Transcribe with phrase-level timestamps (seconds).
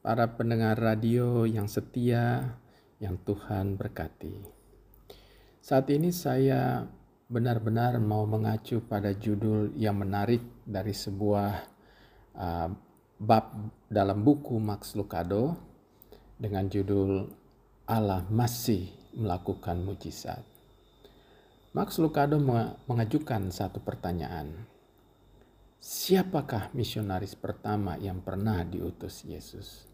[0.00, 2.56] para pendengar radio yang setia,
[3.00, 4.32] yang Tuhan berkati.
[5.60, 6.88] Saat ini saya
[7.28, 11.52] benar-benar mau mengacu pada judul yang menarik dari sebuah
[12.32, 12.68] uh,
[13.20, 13.46] bab
[13.92, 15.52] dalam buku Max Lucado
[16.40, 17.28] dengan judul
[17.84, 18.88] Allah masih
[19.20, 20.40] melakukan mujizat.
[21.76, 22.40] Max Lucado
[22.88, 24.70] mengajukan satu pertanyaan
[25.80, 29.89] Siapakah misionaris pertama yang pernah diutus Yesus?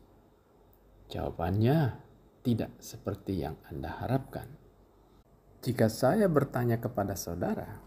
[1.06, 1.99] Jawabannya
[2.43, 4.46] tidak seperti yang Anda harapkan.
[5.63, 7.82] Jika saya bertanya kepada saudara,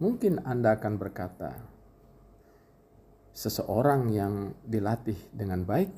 [0.00, 1.56] mungkin Anda akan berkata,
[3.32, 5.92] seseorang yang dilatih dengan baik,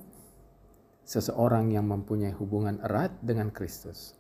[1.03, 4.15] seseorang yang mempunyai hubungan erat dengan Kristus,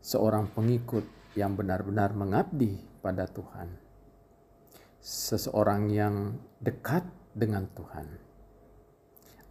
[0.00, 1.04] seorang pengikut
[1.36, 3.84] yang benar-benar mengabdi pada Tuhan
[5.04, 6.32] seseorang yang
[6.64, 7.04] dekat
[7.36, 8.08] dengan Tuhan,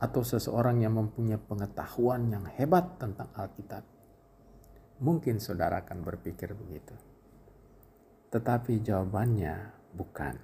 [0.04, 3.88] atau seseorang yang mempunyai pengetahuan yang hebat tentang Alkitab.
[5.00, 6.92] Mungkin saudara akan berpikir begitu,
[8.36, 10.36] tetapi jawabannya bukan.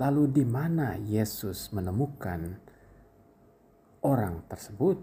[0.00, 2.56] Lalu, di mana Yesus menemukan
[4.00, 4.98] orang tersebut?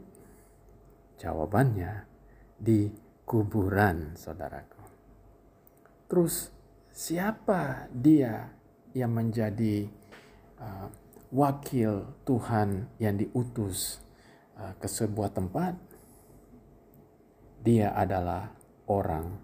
[1.22, 2.10] Jawabannya
[2.58, 2.90] di
[3.24, 4.82] kuburan, saudaraku.
[6.10, 6.50] Terus,
[6.90, 8.50] siapa dia
[8.98, 9.88] yang menjadi
[10.58, 10.90] uh,
[11.30, 14.02] wakil Tuhan yang diutus
[14.58, 15.74] uh, ke sebuah tempat,
[17.62, 18.50] dia adalah
[18.90, 19.38] orang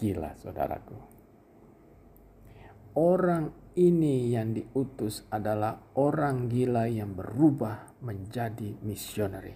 [0.00, 0.96] gila, saudaraku.
[2.96, 9.52] Orang ini yang diutus adalah orang gila yang berubah menjadi misioneri.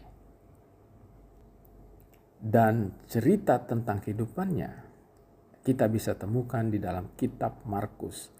[2.40, 4.90] Dan cerita tentang kehidupannya
[5.60, 8.32] kita bisa temukan di dalam kitab Markus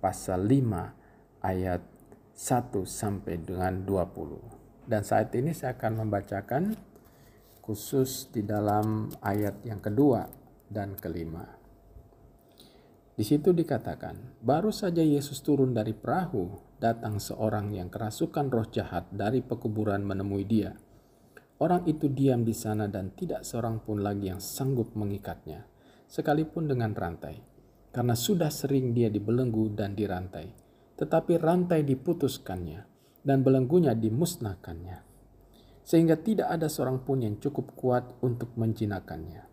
[0.00, 1.91] pasal 5 ayat
[2.32, 4.88] 1 sampai dengan 20.
[4.88, 6.74] Dan saat ini saya akan membacakan
[7.62, 10.26] khusus di dalam ayat yang kedua
[10.66, 11.44] dan kelima.
[13.12, 19.06] Di situ dikatakan, baru saja Yesus turun dari perahu, datang seorang yang kerasukan roh jahat
[19.12, 20.72] dari pekuburan menemui dia.
[21.62, 25.68] Orang itu diam di sana dan tidak seorang pun lagi yang sanggup mengikatnya,
[26.10, 27.52] sekalipun dengan rantai
[27.92, 30.61] karena sudah sering dia dibelenggu dan dirantai.
[31.02, 32.86] Tetapi rantai diputuskannya
[33.26, 35.02] dan belenggunya dimusnahkannya.
[35.82, 39.50] Sehingga tidak ada seorang pun yang cukup kuat untuk menjinakannya.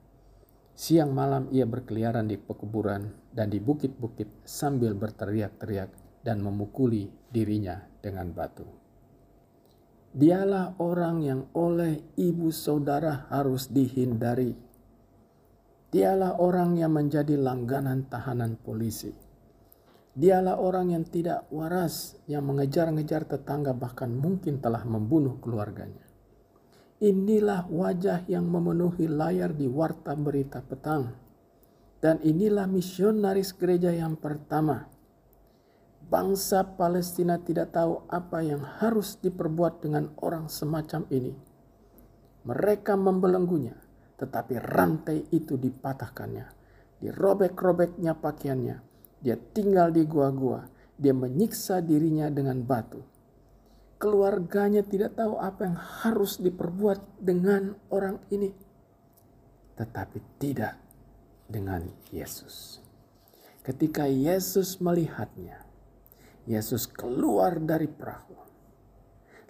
[0.77, 8.29] Siang malam ia berkeliaran di pekuburan dan di bukit-bukit sambil berteriak-teriak dan memukuli dirinya dengan
[8.29, 8.69] batu.
[10.13, 14.69] Dialah orang yang oleh ibu saudara harus dihindari
[15.89, 19.09] Dialah orang yang menjadi langganan tahanan polisi.
[20.17, 26.01] Dialah orang yang tidak waras, yang mengejar-ngejar tetangga, bahkan mungkin telah membunuh keluarganya.
[26.99, 31.15] Inilah wajah yang memenuhi layar di warta berita petang,
[32.03, 34.91] dan inilah misionaris gereja yang pertama.
[36.09, 41.37] Bangsa Palestina tidak tahu apa yang harus diperbuat dengan orang semacam ini.
[42.49, 43.77] Mereka membelenggunya,
[44.17, 46.49] tetapi rantai itu dipatahkannya,
[46.97, 48.88] dirobek-robeknya pakaiannya.
[49.19, 50.63] Dia tinggal di gua-gua,
[50.95, 53.03] dia menyiksa dirinya dengan batu.
[53.99, 58.47] Keluarganya tidak tahu apa yang harus diperbuat dengan orang ini,
[59.75, 60.79] tetapi tidak
[61.51, 61.83] dengan
[62.15, 62.79] Yesus.
[63.59, 65.67] Ketika Yesus melihatnya,
[66.47, 68.39] Yesus keluar dari perahu.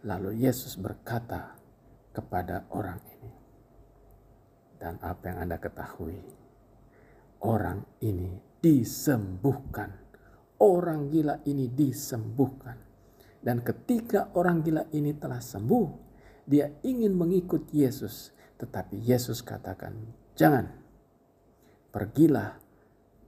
[0.01, 1.53] Lalu Yesus berkata
[2.09, 3.33] kepada orang ini,
[4.81, 6.23] dan apa yang Anda ketahui,
[7.45, 9.95] orang ini disembuhkan.
[10.59, 12.75] Orang gila ini disembuhkan.
[13.39, 15.87] Dan ketika orang gila ini telah sembuh,
[16.43, 18.35] dia ingin mengikut Yesus.
[18.59, 19.95] Tetapi Yesus katakan,
[20.35, 20.67] jangan.
[21.89, 22.59] Pergilah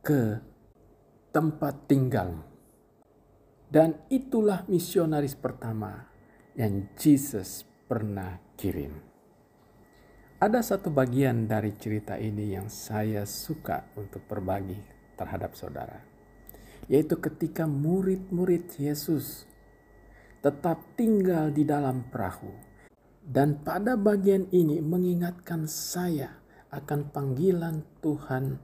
[0.03, 0.37] ke
[1.31, 2.43] tempat tinggalmu.
[3.71, 6.11] Dan itulah misionaris pertama
[6.59, 8.91] yang Jesus pernah kirim.
[10.43, 16.01] Ada satu bagian dari cerita ini yang saya suka untuk berbagi terhadap saudara,
[16.89, 19.45] yaitu ketika murid-murid Yesus
[20.41, 22.49] tetap tinggal di dalam perahu,
[23.21, 26.41] Dan pada bagian ini mengingatkan saya
[26.73, 28.57] akan panggilan Tuhan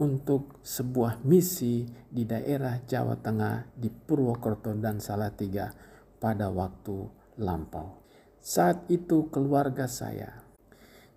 [0.00, 5.68] untuk sebuah misi di daerah Jawa Tengah di Purwokerto dan Salatiga
[6.16, 7.04] pada waktu
[7.36, 8.00] lampau.
[8.40, 10.40] Saat itu keluarga saya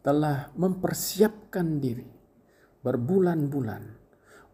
[0.04, 2.10] telah mempersiapkan diri
[2.84, 4.00] berbulan-bulan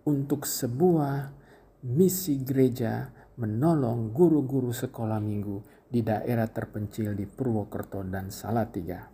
[0.08, 1.36] untuk sebuah
[1.84, 9.12] misi gereja menolong guru-guru sekolah minggu di daerah terpencil di Purwokerto dan Salatiga.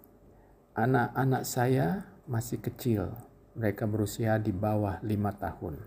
[0.77, 3.09] Anak-anak saya masih kecil,
[3.57, 5.81] mereka berusia di bawah lima tahun.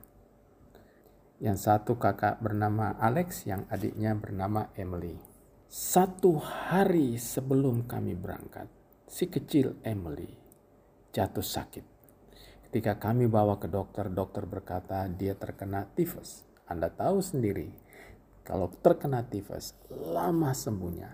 [1.38, 5.14] Yang satu kakak bernama Alex, yang adiknya bernama Emily.
[5.66, 8.70] Satu hari sebelum kami berangkat,
[9.06, 10.30] si kecil Emily
[11.10, 11.95] jatuh sakit.
[12.76, 16.44] Ketika kami bawa ke dokter, dokter berkata dia terkena tifus.
[16.68, 17.72] Anda tahu sendiri,
[18.44, 21.08] kalau terkena tifus, lama sembuhnya,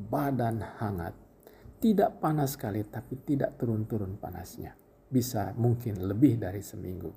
[0.00, 1.12] badan hangat,
[1.76, 4.72] tidak panas sekali tapi tidak turun-turun panasnya.
[5.04, 7.12] Bisa mungkin lebih dari seminggu.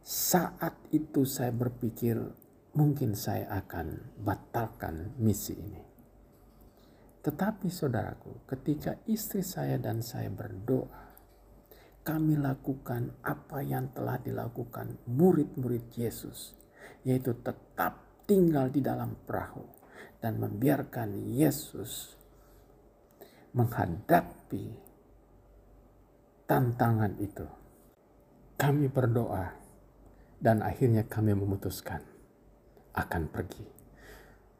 [0.00, 2.16] Saat itu saya berpikir
[2.72, 5.82] mungkin saya akan batalkan misi ini.
[7.20, 11.07] Tetapi saudaraku, ketika istri saya dan saya berdoa,
[12.08, 16.56] kami lakukan apa yang telah dilakukan murid-murid Yesus
[17.04, 19.68] yaitu tetap tinggal di dalam perahu
[20.16, 22.16] dan membiarkan Yesus
[23.52, 24.72] menghadapi
[26.48, 27.44] tantangan itu.
[28.56, 29.52] Kami berdoa
[30.40, 32.00] dan akhirnya kami memutuskan
[32.96, 33.68] akan pergi.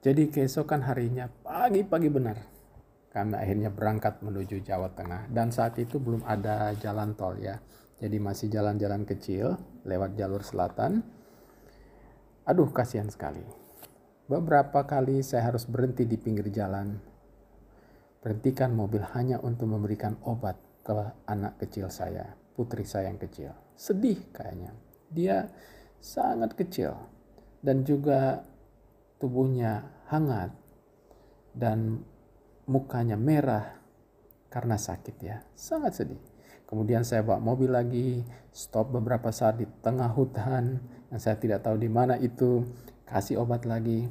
[0.04, 2.57] Jadi keesokan harinya pagi-pagi benar
[3.08, 7.60] kami akhirnya berangkat menuju Jawa Tengah dan saat itu belum ada jalan tol ya.
[7.98, 11.02] Jadi masih jalan-jalan kecil lewat jalur selatan
[12.48, 13.44] Aduh, kasihan sekali.
[14.24, 16.96] Beberapa kali saya harus berhenti di pinggir jalan.
[18.24, 20.96] Berhentikan mobil hanya untuk memberikan obat ke
[21.28, 22.24] anak kecil saya,
[22.56, 23.52] putri saya yang kecil.
[23.76, 24.72] Sedih kayaknya.
[25.12, 25.44] Dia
[26.00, 26.96] sangat kecil
[27.60, 28.40] dan juga
[29.20, 30.56] tubuhnya hangat
[31.52, 32.00] dan
[32.68, 33.80] mukanya merah
[34.52, 35.40] karena sakit ya.
[35.56, 36.20] Sangat sedih.
[36.68, 38.20] Kemudian saya bawa mobil lagi,
[38.52, 40.76] stop beberapa saat di tengah hutan
[41.08, 42.60] yang saya tidak tahu di mana itu,
[43.08, 44.04] kasih obat lagi.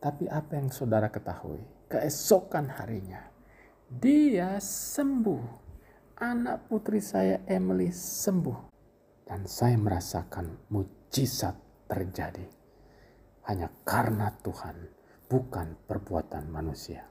[0.00, 1.60] Tapi apa yang saudara ketahui?
[1.92, 3.20] Keesokan harinya,
[3.92, 5.68] dia sembuh.
[6.16, 8.72] Anak putri saya Emily sembuh.
[9.28, 12.48] Dan saya merasakan mujizat terjadi.
[13.44, 14.88] Hanya karena Tuhan,
[15.28, 17.04] bukan perbuatan manusia.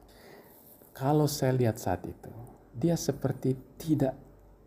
[0.95, 2.31] Kalau saya lihat saat itu,
[2.71, 4.15] dia seperti tidak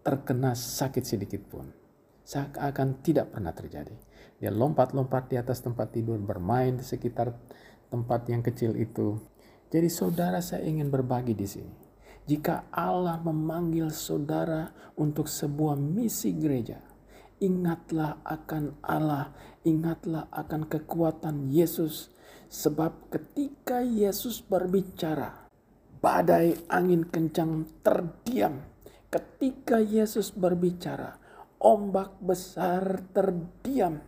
[0.04, 1.72] terkena sakit sedikit pun.
[2.20, 3.96] Seakan tidak pernah terjadi.
[4.36, 7.32] Dia lompat-lompat di atas tempat tidur, bermain di sekitar
[7.88, 9.16] tempat yang kecil itu.
[9.72, 11.72] Jadi saudara saya ingin berbagi di sini.
[12.28, 14.68] Jika Allah memanggil saudara
[15.00, 16.76] untuk sebuah misi gereja,
[17.40, 19.32] ingatlah akan Allah,
[19.64, 22.12] ingatlah akan kekuatan Yesus.
[22.52, 25.47] Sebab ketika Yesus berbicara,
[25.98, 28.62] badai angin kencang terdiam
[29.08, 31.18] ketika Yesus berbicara.
[31.58, 33.98] Ombak besar terdiam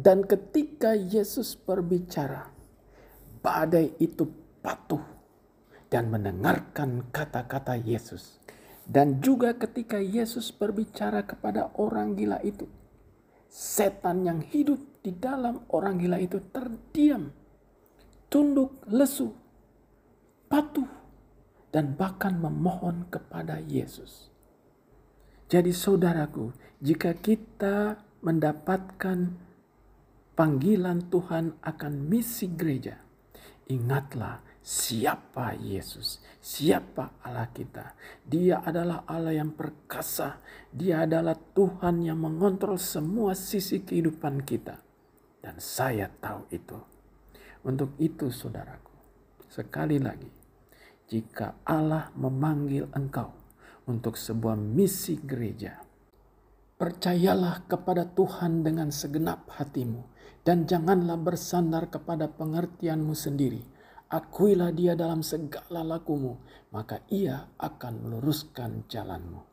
[0.00, 2.48] dan ketika Yesus berbicara,
[3.44, 4.24] badai itu
[4.64, 5.04] patuh
[5.92, 8.40] dan mendengarkan kata-kata Yesus.
[8.88, 12.64] Dan juga ketika Yesus berbicara kepada orang gila itu,
[13.52, 17.28] setan yang hidup di dalam orang gila itu terdiam,
[18.32, 19.36] tunduk lesu,
[20.48, 20.99] patuh
[21.70, 24.30] dan bahkan memohon kepada Yesus.
[25.50, 29.34] Jadi saudaraku, jika kita mendapatkan
[30.38, 33.02] panggilan Tuhan akan misi gereja,
[33.66, 37.98] ingatlah siapa Yesus, siapa Allah kita.
[38.22, 40.38] Dia adalah Allah yang perkasa,
[40.70, 44.78] dia adalah Tuhan yang mengontrol semua sisi kehidupan kita.
[45.40, 46.78] Dan saya tahu itu.
[47.60, 48.94] Untuk itu saudaraku,
[49.48, 50.39] sekali lagi,
[51.10, 53.34] jika Allah memanggil engkau
[53.90, 55.82] untuk sebuah misi gereja.
[56.78, 60.06] Percayalah kepada Tuhan dengan segenap hatimu
[60.46, 63.60] dan janganlah bersandar kepada pengertianmu sendiri.
[64.10, 66.40] Akuilah dia dalam segala lakumu,
[66.72, 69.44] maka ia akan meluruskan jalanmu.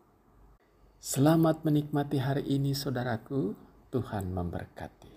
[0.97, 3.53] Selamat menikmati hari ini saudaraku,
[3.93, 5.16] Tuhan memberkati.